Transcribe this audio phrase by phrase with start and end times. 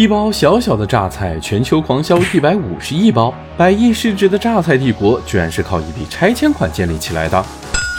[0.00, 7.44] 一包小小的榨菜，全球狂销一百五十亿包，百亿市值的榨菜帝国，居然是靠一笔拆迁款建立起来的。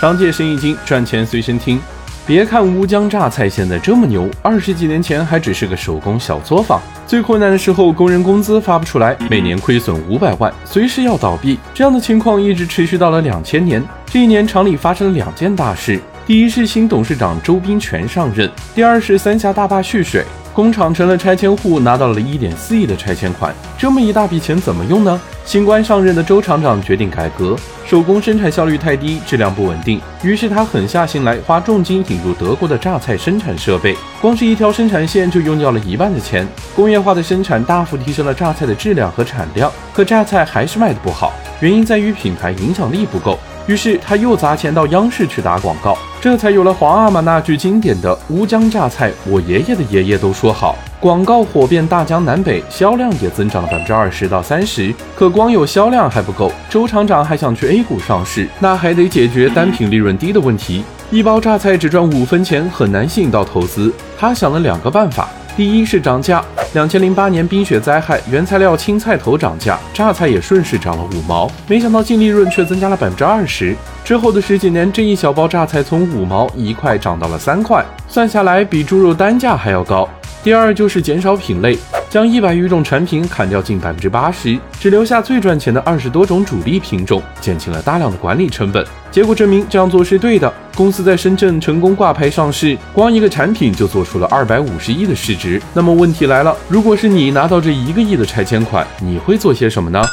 [0.02, 1.80] 商界生意经，赚钱随身听。
[2.26, 6.82] 别看乌江榨菜现在这么牛，二十几年前还只是个手工小作坊。
[7.06, 11.60] 最困难的时候，工人工资发不出来，每年亏损五百万，随时要倒闭。
[11.72, 13.80] 这样的情况一直持续到了两千年。
[14.08, 20.26] 这一年，厂里发生了两件大事：第一是新董事长周斌全上任；第二是三峡大坝蓄水。
[20.54, 23.56] 工厂成了拆迁户，拿到了一点四亿的拆迁款。
[23.78, 25.20] 这么一大笔钱怎么用呢？
[25.46, 30.00] 新官上任的周厂长决定改革，手工生产效率太低，质量不稳定。
[30.24, 36.46] 于是他狠下心来，花重金引入德国的榨菜生产设备，光是一条生产线就用掉了一半的钱。
[36.76, 43.40] 工业化的生产大幅提升了榨菜的质量和产量，可榨菜还是卖的不好，原因在于品牌影响力不够。
[43.68, 50.76] 于是他又砸钱到央视去打广告，这才有了皇阿玛那句经典的“乌江榨菜，我爷爷的爷爷都说好”。
[51.00, 54.94] 广告火遍大江南北，销量也增长了百分之二十到三十。
[55.16, 60.84] 可光有销量还不够，周厂长还想去 A 股上市，那还得解决单品利润低的问题。
[61.10, 63.92] 一包榨菜只赚五分钱，很难吸引到投资。
[64.18, 65.28] 他想了两个办法。
[65.58, 66.44] 第一是涨价，
[66.74, 73.76] 两千零八年冰雪灾害，原材料青菜头涨价，榨菜也顺势涨了五毛，没想到净利润却增加了百分之二十。
[74.06, 80.08] 之后的十几年，这一小包榨菜从五毛一块涨到了三块，算下来比猪肉单价还要高。
[80.42, 81.78] 第二就是减少品类。
[82.12, 88.86] 将一百余种产品砍掉近百分之八十，只留下最赚钱的二十多种主力品种，减轻了大量的管理成本。
[89.10, 95.62] 结果证明这样做是对的，公司在深圳成功挂牌上市，光一个产品就做出了二百五十亿的市值。
[95.74, 100.04] 那么问题来了，如果是你拿到这一个亿的拆迁款，你会做些什么呢？